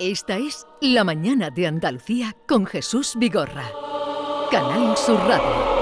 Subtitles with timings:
[0.00, 3.70] Esta es La Mañana de Andalucía con Jesús Vigorra.
[4.50, 5.74] Canal Sur Radio.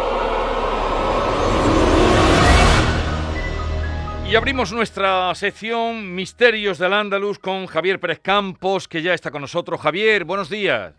[4.31, 9.41] Y abrimos nuestra sección Misterios del Andaluz con Javier Pérez Campos, que ya está con
[9.41, 9.81] nosotros.
[9.81, 10.95] Javier, buenos días.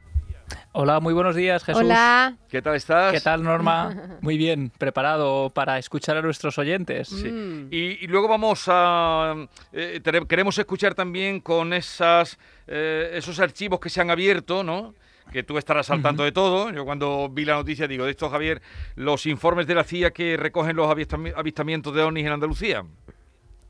[0.72, 1.82] Hola, muy buenos días, Jesús.
[1.84, 2.36] Hola.
[2.50, 3.14] ¿Qué tal estás?
[3.14, 4.18] ¿Qué tal, Norma?
[4.22, 7.10] Muy bien, preparado para escuchar a nuestros oyentes.
[7.10, 7.68] Sí.
[7.72, 9.36] Y, y luego vamos a...
[9.72, 12.38] eh, queremos escuchar también con esas,
[12.68, 14.94] eh, esos archivos que se han abierto, ¿no?
[15.32, 16.72] Que tú estarás al tanto de todo.
[16.72, 18.62] Yo cuando vi la noticia digo, de esto, Javier,
[18.96, 22.84] los informes de la CIA que recogen los avistami- avistamientos de ovnis en Andalucía.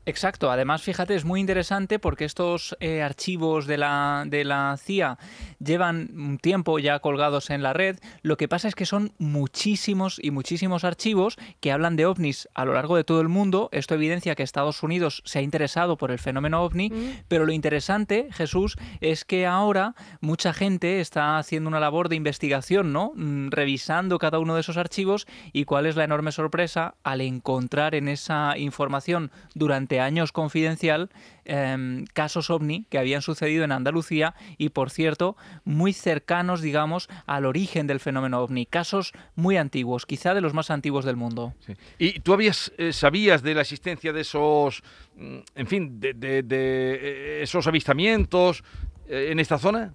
[0.06, 5.18] Exacto, además fíjate, es muy interesante porque estos eh, archivos de la, de la CIA
[5.58, 10.20] llevan un tiempo ya colgados en la red, lo que pasa es que son muchísimos
[10.22, 13.94] y muchísimos archivos que hablan de ovnis a lo largo de todo el mundo, esto
[13.94, 16.92] evidencia que Estados Unidos se ha interesado por el fenómeno ovni,
[17.28, 22.92] pero lo interesante, Jesús, es que ahora mucha gente está haciendo una labor de investigación,
[22.92, 23.12] ¿no?
[23.14, 27.94] Mm, Revisando cada uno de esos archivos y cuál es la enorme sorpresa al encontrar
[27.94, 31.10] en esa información durante años confidencial
[31.44, 37.44] em, casos ovni que habían sucedido en Andalucía y, por cierto, muy cercanos, digamos, al
[37.44, 38.64] origen del fenómeno ovni.
[38.66, 41.52] Casos muy antiguos, quizá de los más antiguos del mundo.
[41.98, 44.82] ¿Y tú habías, eh, sabías de la existencia de esos,
[45.16, 48.64] mm, en fin, de, de- de, eh, esos avistamientos
[49.08, 49.92] eh, en esta zona?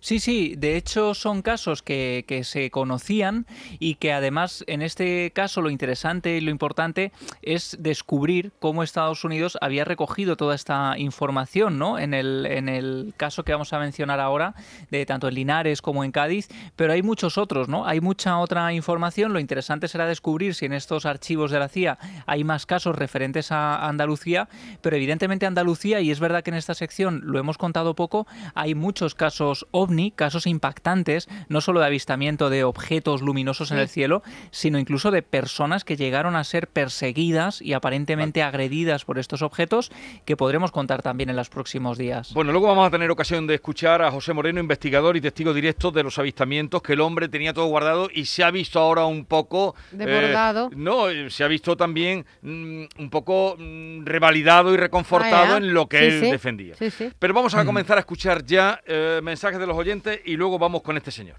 [0.00, 3.46] Sí, sí, de hecho son casos que, que se conocían
[3.78, 9.24] y que además en este caso lo interesante y lo importante es descubrir cómo Estados
[9.24, 11.98] Unidos había recogido toda esta información, ¿no?
[11.98, 14.54] En el, en el caso que vamos a mencionar ahora,
[14.90, 17.86] de tanto en Linares como en Cádiz, pero hay muchos otros, ¿no?
[17.86, 21.98] Hay mucha otra información, lo interesante será descubrir si en estos archivos de la CIA
[22.26, 24.48] hay más casos referentes a Andalucía,
[24.80, 28.74] pero evidentemente Andalucía, y es verdad que en esta sección lo hemos contado poco, hay
[28.74, 34.22] muchos casos ovni, casos impactantes, no solo de avistamiento de objetos luminosos en el cielo,
[34.50, 39.90] sino incluso de personas que llegaron a ser perseguidas y aparentemente agredidas por estos objetos,
[40.24, 42.32] que podremos contar también en los próximos días.
[42.34, 45.90] Bueno, luego vamos a tener ocasión de escuchar a José Moreno, investigador y testigo directo
[45.90, 49.24] de los avistamientos, que el hombre tenía todo guardado y se ha visto ahora un
[49.24, 49.74] poco...
[49.92, 50.66] Desbordado.
[50.72, 55.56] eh, no, eh, se ha visto también mm, un poco mm, revalidado y reconfortado Ah,
[55.58, 56.30] en lo que Sí, él sí.
[56.30, 56.74] defendía.
[56.74, 57.10] Sí, sí.
[57.18, 60.82] Pero vamos a comenzar a escuchar ya eh, mensajes de los oyentes y luego vamos
[60.82, 61.36] con este señor.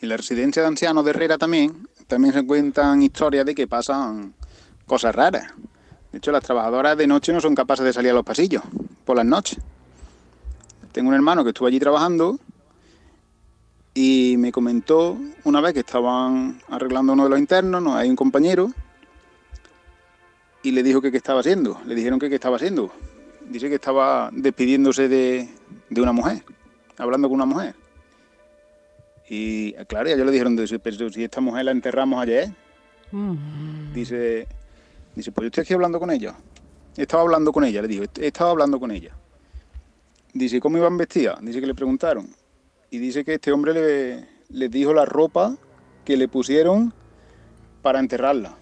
[0.00, 4.34] En la residencia de ancianos de Herrera también, también se cuentan historias de que pasan
[4.86, 5.52] cosas raras.
[6.12, 8.62] De hecho, las trabajadoras de noche no son capaces de salir a los pasillos
[9.04, 9.58] por las noches.
[10.92, 12.38] Tengo un hermano que estuvo allí trabajando
[13.94, 18.16] y me comentó una vez que estaban arreglando uno de los internos, no hay un
[18.16, 18.70] compañero,
[20.62, 21.80] y le dijo que qué estaba haciendo.
[21.86, 22.92] Le dijeron que qué estaba haciendo.
[23.48, 25.48] Dice que estaba despidiéndose de,
[25.88, 26.42] de una mujer,
[26.98, 27.74] hablando con una mujer.
[29.28, 32.50] Y claro, ya yo le dijeron, pero si esta mujer la enterramos ayer,
[33.12, 33.92] Mm.
[33.94, 34.48] dice,
[35.14, 36.34] dice, pues yo estoy aquí hablando con ella.
[36.96, 39.12] Estaba hablando con ella, le digo, estaba hablando con ella.
[40.32, 41.38] Dice, ¿cómo iban vestidas?
[41.40, 42.28] Dice que le preguntaron.
[42.90, 45.56] Y dice que este hombre le, le dijo la ropa
[46.04, 46.92] que le pusieron
[47.82, 48.56] para enterrarla,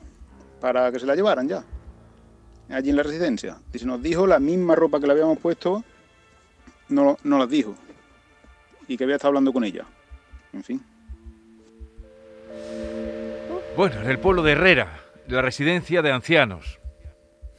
[0.60, 1.64] para que se la llevaran ya,
[2.68, 3.58] allí en la residencia.
[3.72, 5.84] Dice, nos dijo la misma ropa que le habíamos puesto,
[6.88, 7.74] no, no las dijo.
[8.88, 9.84] Y que había estado hablando con ella.
[10.52, 10.82] En fin.
[13.76, 16.78] Bueno, en el pueblo de Herrera, la residencia de ancianos.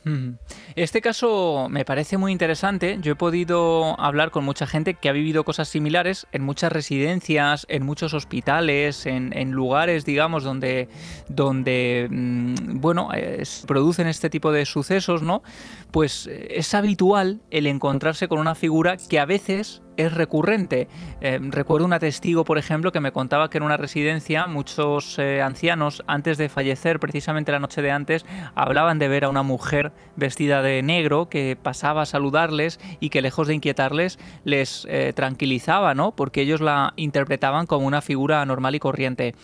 [0.05, 0.37] Ujú.
[0.75, 2.97] Este caso me parece muy interesante.
[3.01, 7.65] Yo he podido hablar con mucha gente que ha vivido cosas similares en muchas residencias,
[7.69, 10.89] en muchos hospitales, en, en lugares, digamos, donde,
[11.27, 13.09] donde mm, bueno,
[13.43, 15.41] se producen este tipo de sucesos, ¿no?
[15.91, 20.87] Pues eh, es habitual el encontrarse con una figura que a veces es recurrente.
[21.21, 25.41] Eh, recuerdo una testigo, por ejemplo, que me contaba que en una residencia muchos eh,
[25.41, 28.25] ancianos, antes de fallecer, precisamente la noche de antes,
[28.55, 33.21] hablaban de ver a una mujer vestida de negro que pasaba a saludarles y que
[33.21, 36.15] lejos de inquietarles les eh, tranquilizaba, ¿no?
[36.15, 39.35] Porque ellos la interpretaban como una figura normal y corriente.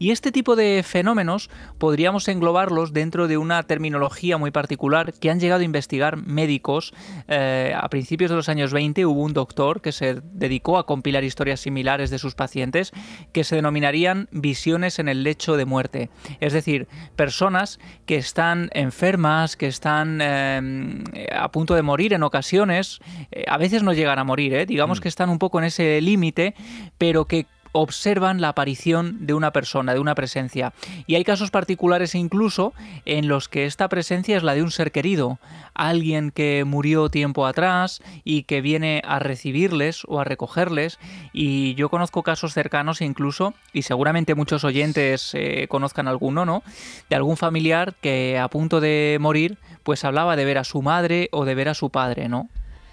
[0.00, 5.40] Y este tipo de fenómenos podríamos englobarlos dentro de una terminología muy particular que han
[5.40, 6.94] llegado a investigar médicos.
[7.28, 11.22] Eh, a principios de los años 20 hubo un doctor que se dedicó a compilar
[11.22, 12.92] historias similares de sus pacientes
[13.34, 16.08] que se denominarían visiones en el lecho de muerte.
[16.40, 23.00] Es decir, personas que están enfermas, que están eh, a punto de morir en ocasiones,
[23.32, 26.54] eh, a veces no llegan a morir, digamos que están un poco en ese límite,
[26.96, 30.72] pero que observan la aparición de una persona, de una presencia.
[31.06, 32.72] Y hay casos particulares incluso
[33.04, 35.38] en los que esta presencia es la de un ser querido,
[35.74, 40.98] alguien que murió tiempo atrás y que viene a recibirles o a recogerles.
[41.32, 46.62] Y yo conozco casos cercanos incluso, y seguramente muchos oyentes eh, conozcan alguno, ¿no?
[47.08, 51.28] De algún familiar que a punto de morir, pues hablaba de ver a su madre
[51.32, 52.48] o de ver a su padre, ¿no?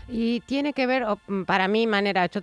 [0.09, 1.05] Y tiene que ver,
[1.45, 2.41] para mí, manera, yo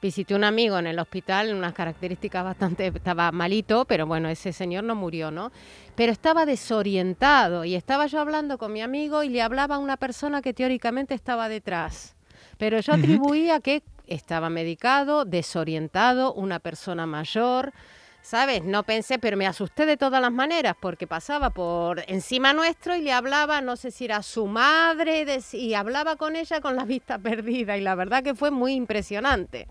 [0.00, 4.84] visité un amigo en el hospital, unas características bastante, estaba malito, pero bueno, ese señor
[4.84, 5.52] no murió, ¿no?
[5.94, 9.96] Pero estaba desorientado y estaba yo hablando con mi amigo y le hablaba a una
[9.96, 12.14] persona que teóricamente estaba detrás.
[12.56, 17.72] Pero yo atribuía que estaba medicado, desorientado, una persona mayor,
[18.22, 18.64] ¿sabes?
[18.64, 23.02] No pensé, pero me asusté de todas las maneras porque pasaba por encima nuestro y
[23.02, 27.18] le hablaba, no sé si era su madre, y hablaba con ella con la vista
[27.22, 29.68] perdida y la verdad que fue muy impresionante.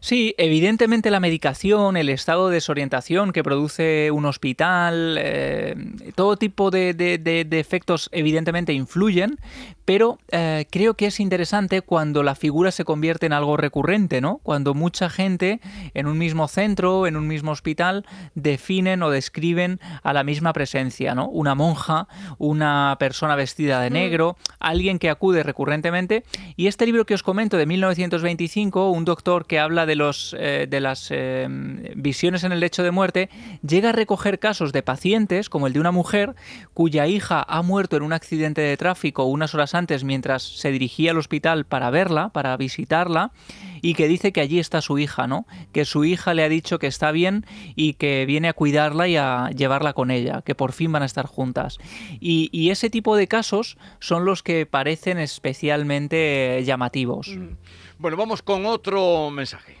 [0.00, 5.74] Sí, evidentemente la medicación, el estado de desorientación que produce un hospital, eh,
[6.14, 9.38] todo tipo de, efectos evidentemente influyen,
[9.84, 14.38] pero eh, creo que es interesante cuando la figura se convierte en algo recurrente, ¿no?
[14.42, 15.60] Cuando mucha gente
[15.94, 21.14] en un mismo centro, en un mismo hospital, definen o describen a la misma presencia,
[21.14, 21.28] ¿no?
[21.28, 22.08] Una monja,
[22.38, 23.92] una persona vestida de mm.
[23.92, 26.24] negro, alguien que acude recurrentemente.
[26.56, 30.34] Y este libro que os comento de 1925, un doctor que habla de de, los,
[30.38, 31.46] eh, de las eh,
[31.94, 33.28] visiones en el lecho de muerte,
[33.66, 36.34] llega a recoger casos de pacientes, como el de una mujer
[36.72, 41.12] cuya hija ha muerto en un accidente de tráfico unas horas antes mientras se dirigía
[41.12, 43.32] al hospital para verla, para visitarla,
[43.80, 45.46] y que dice que allí está su hija, ¿no?
[45.72, 49.16] Que su hija le ha dicho que está bien y que viene a cuidarla y
[49.16, 51.78] a llevarla con ella, que por fin van a estar juntas.
[52.20, 57.28] Y, y ese tipo de casos son los que parecen especialmente llamativos.
[57.28, 57.56] Mm.
[57.98, 59.76] Bueno, vamos con otro mensaje.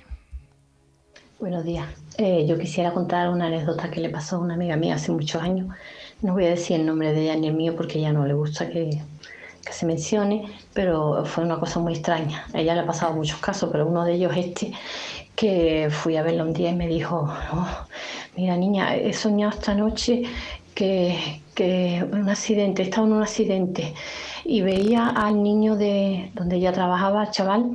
[1.42, 1.88] Buenos días.
[2.18, 5.42] Eh, yo quisiera contar una anécdota que le pasó a una amiga mía hace muchos
[5.42, 5.66] años.
[6.20, 8.24] No voy a decir el nombre de ella ni el mío porque a ella no
[8.26, 9.02] le gusta que,
[9.70, 12.46] se mencione, pero fue una cosa muy extraña.
[12.52, 14.72] A ella le ha pasado muchos casos, pero uno de ellos este,
[15.36, 17.68] que fui a verla un día y me dijo, oh,
[18.36, 20.22] mira niña, he soñado esta noche
[20.74, 23.94] que, que un accidente, estaba en un accidente
[24.44, 27.70] y veía al niño de donde ella trabajaba, chaval,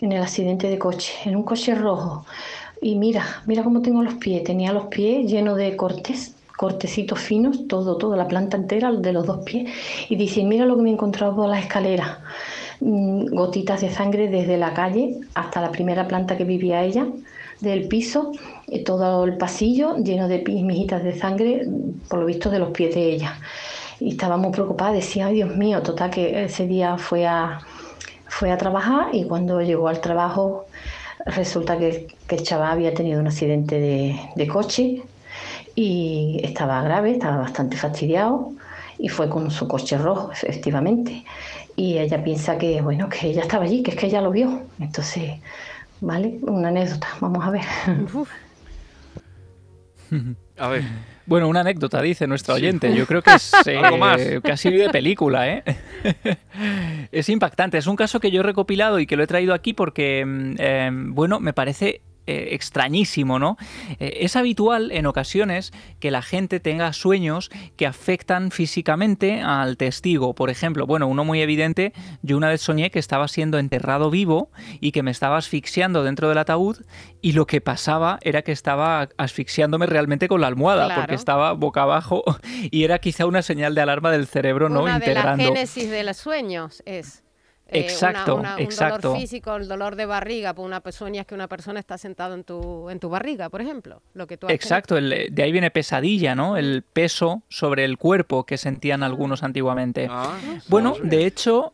[0.00, 2.24] en el accidente de coche, en un coche rojo
[2.80, 4.44] y mira, mira cómo tengo los pies.
[4.44, 9.26] Tenía los pies llenos de cortes, cortecitos finos, todo, toda la planta entera de los
[9.26, 9.70] dos pies.
[10.08, 12.18] Y dice, mira lo que me he encontrado por las escaleras.
[12.80, 17.06] Mm, gotitas de sangre desde la calle hasta la primera planta que vivía ella,
[17.60, 18.32] del piso,
[18.66, 21.66] y todo el pasillo lleno de mijitas de sangre,
[22.08, 23.38] por lo visto de los pies de ella.
[23.98, 27.60] Y estaba muy preocupada, decía, ay Dios mío, total que ese día fue a,
[28.26, 30.66] fue a trabajar y cuando llegó al trabajo
[31.26, 35.02] Resulta que, el chaval había tenido un accidente de, coche
[35.74, 38.52] y estaba grave, estaba bastante fastidiado
[38.98, 41.24] y fue con su coche rojo, efectivamente.
[41.76, 44.62] Y ella piensa que, bueno, que ella estaba allí, que es que ella lo vio.
[44.80, 45.34] Entonces,
[46.00, 46.38] ¿vale?
[46.42, 47.64] Una anécdota, vamos a ver.
[50.58, 50.84] a ver.
[51.26, 52.94] Bueno, una anécdota, dice nuestro oyente.
[52.94, 55.64] Yo creo que es eh, casi de película, ¿eh?
[57.12, 57.78] es impactante.
[57.78, 60.54] Es un caso que yo he recopilado y que lo he traído aquí porque, mm,
[60.58, 63.56] eh, bueno, me parece eh, extrañísimo, ¿no?
[64.00, 70.34] Eh, es habitual en ocasiones que la gente tenga sueños que afectan físicamente al testigo.
[70.34, 74.50] Por ejemplo, bueno, uno muy evidente, yo una vez soñé que estaba siendo enterrado vivo
[74.80, 76.78] y que me estaba asfixiando dentro del ataúd
[77.20, 81.82] y lo que pasaba era que estaba asfixiándome realmente con la almohada porque estaba boca
[81.82, 82.24] abajo
[82.70, 84.82] y era quizá una señal de alarma del cerebro, ¿no?
[84.82, 87.25] Una de la génesis de los sueños es
[87.68, 89.08] eh, exacto, exacto.
[89.08, 91.98] Un dolor físico, el dolor de barriga, por una persona es que una persona está
[91.98, 94.02] sentada en tu, en tu barriga, por ejemplo.
[94.14, 96.56] Lo que tú exacto, de ahí viene pesadilla, ¿no?
[96.56, 100.06] El peso sobre el cuerpo que sentían algunos antiguamente.
[100.08, 101.72] Ah, bueno, de hecho,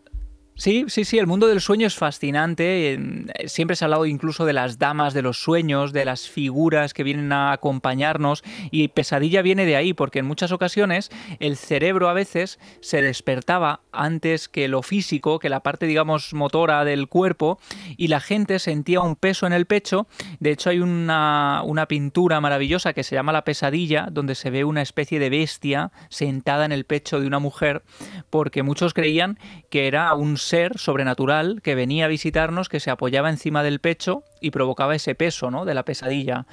[0.55, 2.99] Sí, sí, sí, el mundo del sueño es fascinante.
[3.47, 7.03] Siempre se ha hablado incluso de las damas de los sueños, de las figuras que
[7.03, 12.13] vienen a acompañarnos y pesadilla viene de ahí, porque en muchas ocasiones el cerebro a
[12.13, 17.59] veces se despertaba antes que lo físico, que la parte, digamos, motora del cuerpo
[17.97, 20.07] y la gente sentía un peso en el pecho.
[20.39, 24.65] De hecho, hay una, una pintura maravillosa que se llama La pesadilla, donde se ve
[24.65, 27.83] una especie de bestia sentada en el pecho de una mujer,
[28.29, 29.39] porque muchos creían
[29.71, 34.25] que era un ser sobrenatural que venía a visitarnos, que se apoyaba encima del pecho
[34.43, 35.65] y provocaba ese peso ¿no?
[35.65, 36.47] de la pesadilla.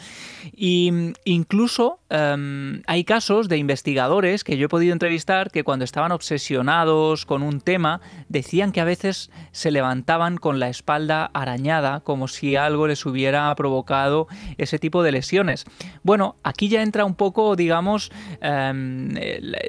[0.55, 5.85] Y mm, incluso em, hay casos de investigadores que yo he podido entrevistar que cuando
[5.85, 12.01] estaban obsesionados con un tema decían que a veces se levantaban con la espalda arañada
[12.01, 14.27] como si algo les hubiera provocado
[14.57, 15.65] ese tipo de lesiones.
[16.03, 19.15] Bueno, aquí ya entra un poco, digamos, em,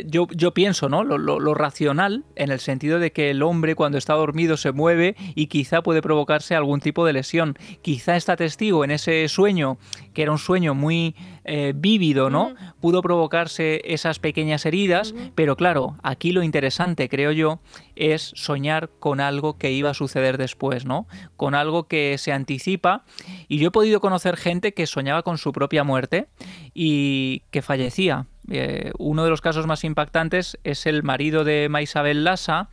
[0.06, 1.04] yo, pienso, ¿no?
[1.04, 5.16] Lo, lo racional en el sentido de que el hombre cuando está dormido se mueve
[5.34, 7.56] y quizá puede provocarse algún tipo de lesión.
[7.82, 9.78] Quizá está testigo en ese sueño,
[10.14, 11.14] que era un sueño muy
[11.44, 12.54] eh, vívido, ¿no?
[12.80, 17.60] Pudo provocarse esas pequeñas heridas, pero claro, aquí lo interesante, creo yo,
[17.96, 21.06] es soñar con algo que iba a suceder después, ¿no?
[21.36, 23.04] Con algo que se anticipa.
[23.48, 26.28] Y yo he podido conocer gente que soñaba con su propia muerte
[26.74, 28.26] y que fallecía.
[28.50, 32.68] Eh, uno de los casos más impactantes es el marido de Maisabel Lassa,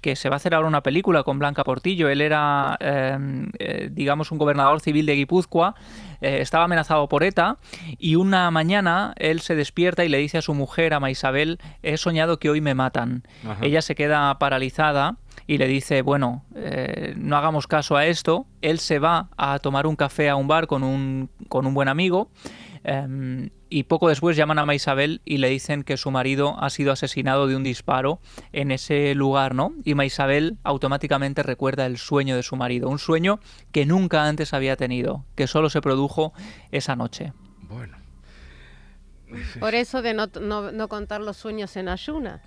[0.00, 2.08] que se va a hacer ahora una película con Blanca Portillo.
[2.08, 5.74] Él era, em, eh, digamos, un gobernador civil de Guipúzcoa,
[6.20, 7.58] eh, estaba amenazado por ETA
[7.98, 11.96] y una mañana él se despierta y le dice a su mujer, a Maisabel, he
[11.96, 13.24] soñado que hoy me matan.
[13.60, 15.16] Ella se queda paralizada
[15.46, 18.46] y le dice, bueno, eh, no hagamos caso a esto.
[18.62, 21.88] Él se va a tomar un café a un bar con un, con un buen
[21.88, 22.30] amigo
[22.84, 26.92] Em, y poco después llaman a Maisabel y le dicen que su marido ha sido
[26.92, 28.20] asesinado de un disparo
[28.52, 29.72] en ese lugar, ¿no?
[29.84, 33.40] Y Maisabel automáticamente recuerda el sueño de su marido, un sueño
[33.72, 36.32] que nunca antes había tenido, que solo se produjo
[36.70, 37.32] esa noche.
[37.62, 37.96] Bueno.
[39.60, 42.40] Por eso de no, contar los sueños en ayuna.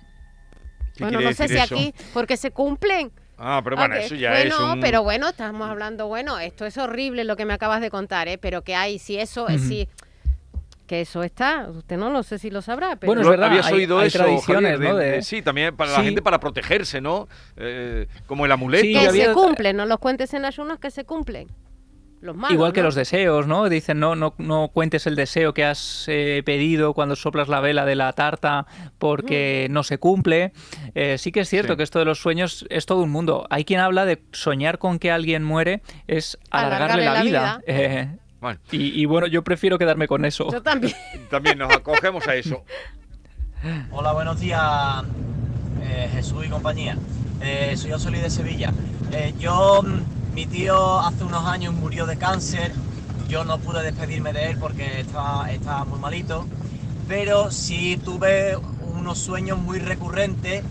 [0.98, 3.12] Bueno, no sé si aquí, porque se cumplen.
[3.38, 4.80] Ah, pero bueno, eso ya es un...
[4.80, 8.38] pero bueno, estamos hablando, bueno, esto es horrible lo que me acabas de contar, ¿eh?
[8.38, 9.88] Pero que hay, si eso, es si
[10.92, 13.08] que eso está, usted no lo sé si lo sabrá, pero...
[13.08, 14.98] Bueno, es verdad, habías oído eso, tradiciones, ¿no?
[15.22, 17.28] sí, también para la gente para protegerse, ¿no?
[17.56, 19.00] Eh, como el amuleto.
[19.00, 21.48] que se cumplen, no los cuentes en ayunos que se cumplen.
[22.20, 23.70] Los malos, Igual que los deseos, ¿no?
[23.70, 27.86] Dicen, no, no, no cuentes el deseo que has eh, pedido cuando soplas la vela
[27.86, 28.66] de la tarta
[28.98, 30.52] porque no se cumple.
[30.94, 33.46] Eh, sí que es cierto que esto de los sueños es todo un mundo.
[33.48, 37.60] Hay quien habla de soñar con que alguien muere es alargarle, la, vida.
[38.70, 40.50] Y, bueno, yo prefiero quedarme con eso.
[40.50, 40.94] Yo también.
[41.30, 42.64] también nos acogemos a eso.
[43.92, 45.04] Hola, buenos días,
[45.82, 46.96] eh, Jesús y compañía.
[47.40, 48.72] Eh, soy Osoli de Sevilla.
[49.12, 52.72] Eh, yo, mm, mi tío hace unos años murió de cáncer.
[53.28, 56.46] Yo no pude despedirme de él porque estaba, estaba muy malito.
[57.06, 58.56] Pero sí tuve
[58.96, 60.64] unos sueños muy recurrentes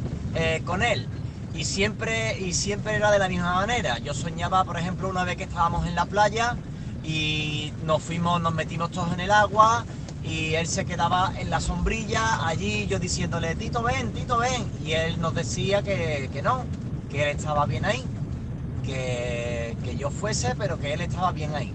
[0.66, 1.08] con él.
[1.54, 4.00] Y siempre, y siempre era de la misma manera.
[4.00, 6.56] Yo soñaba, por ejemplo, una vez que estábamos en la playa
[7.04, 9.86] y nos fuimos, nos metimos todos en el agua
[10.24, 14.92] y él se quedaba en la sombrilla allí, yo diciéndole, Tito ven, Tito ven, y
[14.92, 16.64] él nos decía que, no,
[17.10, 18.04] que él estaba bien ahí,
[18.86, 21.74] que, que yo fuese, pero que él estaba bien ahí.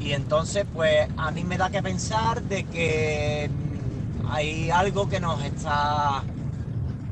[0.00, 3.50] Y entonces, pues a mí me da que pensar de que
[4.28, 6.22] hay algo que nos está,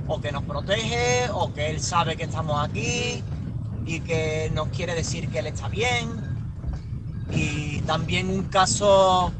[0.06, 3.22] o que nos protege, o que él sabe que estamos aquí,
[3.86, 6.33] y que nos quiere decir que él está bien,
[7.30, 9.32] y también un caso,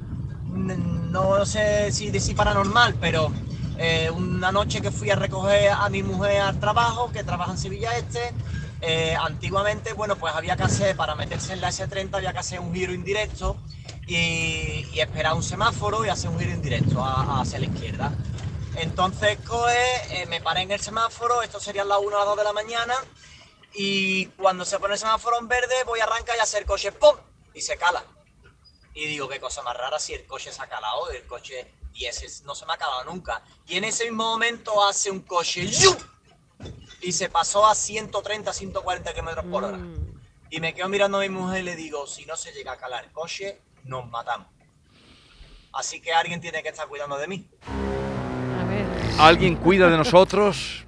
[0.47, 3.33] no sé si decir paranormal, pero
[3.79, 7.59] eh, una noche que fui a recoger a mi mujer al trabajo, que trabaja en
[7.59, 8.33] Sevilla Este,
[8.81, 12.61] eh, antiguamente, bueno, pues había que hacer, para meterse en la S30, había que hacer
[12.61, 13.57] un giro indirecto
[14.07, 18.13] y, esperar un semáforo y hacer un giro indirecto hacia la izquierda.
[18.77, 22.37] Entonces, coge, eh, me paré en el semáforo, esto sería las 1 o las 2
[22.37, 22.95] de la mañana,
[23.75, 27.17] y cuando se pone el semáforo en verde, voy a arrancar y hacer coche, ¡pum!
[27.55, 28.05] Y se cala.
[28.95, 32.07] Y digo, qué cosa más rara si el coche se ha calado, el coche y
[32.07, 33.43] ese no se me ha calado nunca.
[33.67, 35.69] Y en ese mismo momento hace un coche
[37.01, 39.77] y se pasó a 130, 140 kilómetros por hora.
[39.77, 40.21] Mm.
[40.51, 42.77] Y me quedo mirando a mi mujer y le digo, si no se llega a
[42.77, 44.49] calar el coche, nos matamos.
[45.73, 47.49] Así que alguien tiene que estar cuidando de mí.
[47.67, 48.87] A ver.
[49.19, 50.87] Alguien cuida de nosotros.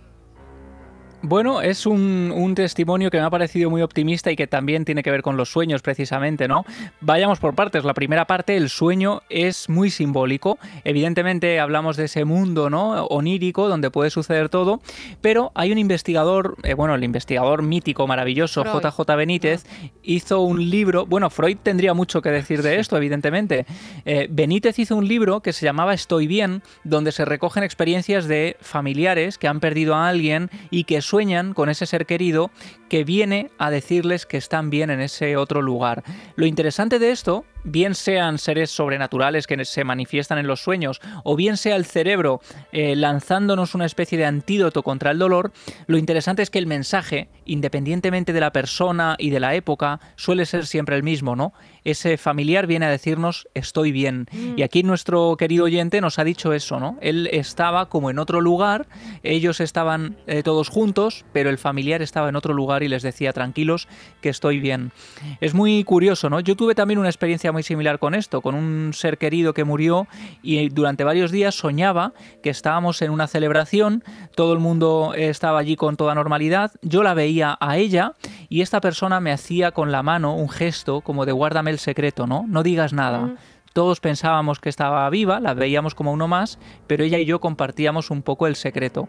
[1.28, 5.10] Bueno, es un, testimonio que me ha parecido muy optimista y que también tiene que
[5.10, 6.64] ver con los sueños, precisamente, ¿no?
[7.00, 7.84] Vayamos por partes.
[7.84, 10.56] La primera parte, el sueño, es muy simbólico.
[10.84, 13.06] Evidentemente hablamos de ese mundo, ¿no?
[13.06, 14.80] Onírico, donde puede suceder todo,
[15.20, 19.64] pero hay un investigador, eh, bueno, el investigador mítico, maravilloso, JJ Benítez,
[20.04, 21.06] hizo un libro.
[21.06, 23.66] Bueno, Freud tendría mucho que decir de esto, evidentemente.
[24.04, 28.56] Eh, Benítez hizo un libro que se llamaba Estoy bien, donde se recogen experiencias de
[28.60, 32.50] familiares que han perdido a alguien y que sueñan con ese ser querido
[32.90, 36.02] que viene a decirles que están bien en ese otro lugar.
[36.34, 41.36] Lo interesante de esto bien sean seres sobrenaturales que se manifiestan en los sueños, o
[41.36, 42.40] bien sea el cerebro
[42.72, 45.52] eh, lanzándonos una especie de antídoto contra el dolor,
[45.86, 50.46] lo interesante es que el mensaje, independientemente de la persona y de la época, suele
[50.46, 51.52] ser siempre el mismo, ¿no?
[51.84, 54.26] Ese familiar viene a decirnos estoy bien.
[54.56, 56.98] Y aquí nuestro querido oyente nos ha dicho eso, ¿no?
[57.00, 58.86] Él estaba como en otro lugar,
[59.22, 63.32] ellos estaban eh, todos juntos, pero el familiar estaba en otro lugar y les decía
[63.32, 63.88] tranquilos
[64.20, 64.92] que estoy bien.
[65.40, 66.40] Es muy curioso, ¿no?
[66.40, 70.06] Yo tuve también una experiencia muy similar con esto, con un ser querido que murió
[70.42, 75.74] y durante varios días soñaba que estábamos en una celebración, todo el mundo estaba allí
[75.74, 78.12] con toda normalidad, yo la veía a ella
[78.50, 82.26] y esta persona me hacía con la mano un gesto como de guárdame el secreto,
[82.26, 82.44] ¿no?
[82.46, 83.36] No digas nada.
[83.76, 88.10] Todos pensábamos que estaba viva, la veíamos como uno más, pero ella y yo compartíamos
[88.10, 89.06] un poco el secreto.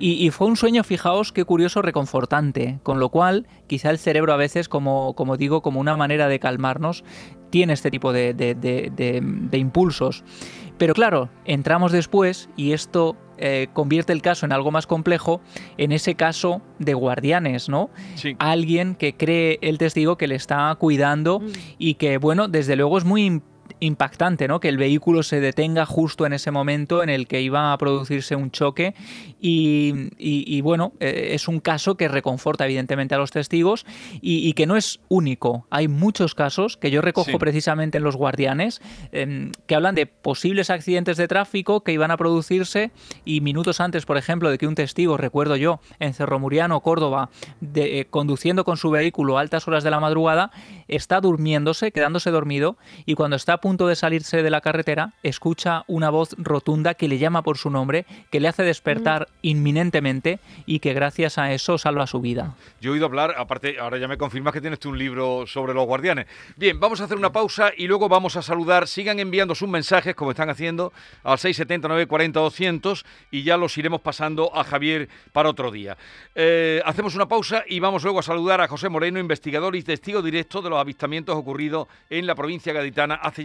[0.00, 4.36] Y, fue un sueño, fijaos, qué curioso, reconfortante, con lo cual quizá el cerebro a
[4.36, 7.04] veces, como, como digo, como una manera de calmarnos,
[7.50, 10.24] tiene este tipo de, de, impulsos.
[10.76, 15.40] Pero claro, entramos después y esto eh, convierte el caso en algo más complejo,
[15.76, 17.90] en ese caso de guardianes, ¿no?
[18.40, 21.52] Alguien que cree el testigo que le está cuidando mm.
[21.78, 23.40] y que, bueno, desde luego es muy
[23.80, 24.60] impactante, ¿no?
[24.60, 28.34] Que el vehículo se detenga justo en ese momento en el que iba a producirse
[28.34, 28.94] un choque
[29.40, 33.86] y, bueno, eh, es un caso que reconforta evidentemente a los testigos
[34.20, 35.66] y, que no es único.
[35.70, 38.80] Hay muchos casos que yo recojo precisamente en los guardianes
[39.12, 42.90] em, que hablan de posibles accidentes de tráfico que iban a producirse
[43.24, 47.30] y minutos antes, por ejemplo, de que un testigo, recuerdo yo, en Cerro Muriano, Córdoba,
[47.60, 50.50] de, eh, conduciendo con su vehículo a altas horas de la madrugada,
[50.88, 56.10] está durmiéndose, quedándose dormido y cuando está punto de salirse de la carretera, escucha una
[56.10, 60.94] voz rotunda que le llama por su nombre, que le hace despertar inminentemente y que
[60.94, 62.54] gracias a eso salva su vida.
[62.80, 65.74] Yo he oído hablar, aparte, ahora ya me confirmas que tienes tú un libro sobre
[65.74, 66.26] los guardianes.
[66.56, 68.88] Bien, vamos a hacer una pausa y luego vamos a saludar.
[68.88, 74.00] Sigan enviando sus mensajes, como están haciendo, al 679 40 200 y ya los iremos
[74.00, 75.96] pasando a Javier para otro día.
[76.34, 80.22] Eh, hacemos una pausa y vamos luego a saludar a José Moreno, investigador y testigo
[80.22, 83.44] directo de los avistamientos ocurridos en la provincia gaditana hace